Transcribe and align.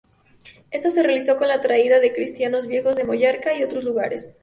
Esta 0.71 0.89
se 0.89 1.03
realizó 1.03 1.37
con 1.37 1.47
la 1.47 1.61
traída 1.61 1.99
de 1.99 2.11
cristianos 2.11 2.65
viejos 2.65 2.95
de 2.95 3.03
Mallorca 3.03 3.53
y 3.53 3.61
otros 3.63 3.83
lugares. 3.83 4.39